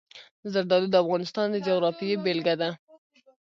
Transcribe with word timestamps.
زردالو 0.53 0.87
د 0.91 0.95
افغانستان 1.03 1.47
د 1.51 1.55
جغرافیې 1.67 2.15
بېلګه 2.23 2.55
ده. 2.61 2.69